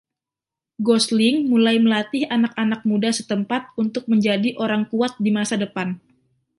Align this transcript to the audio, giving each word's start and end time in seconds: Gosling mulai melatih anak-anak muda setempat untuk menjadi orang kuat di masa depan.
Gosling 0.87 1.37
mulai 1.51 1.75
melatih 1.85 2.23
anak-anak 2.35 2.81
muda 2.89 3.09
setempat 3.17 3.61
untuk 3.83 4.03
menjadi 4.11 4.49
orang 4.63 4.83
kuat 4.91 5.11
di 5.23 5.29
masa 5.37 5.55
depan. 5.63 5.87